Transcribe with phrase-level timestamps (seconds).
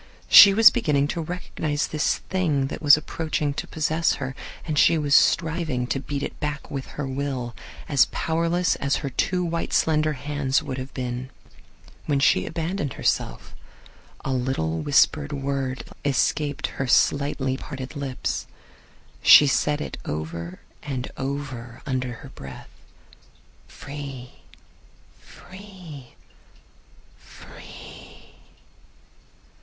[0.29, 4.33] She was beginning to recognize this thing that was approaching to possess her,
[4.65, 7.55] and she was striving to beat it back with her will—
[7.87, 11.29] as powerless as her two white slender hands would have been.
[12.07, 13.53] When she abandoned herself
[14.25, 18.47] a little whispered word escaped her slightly parted lips.
[19.21, 22.69] She said it over and over under her breath:
[23.67, 24.31] "free,
[25.19, 26.15] free,
[27.19, 28.33] free!"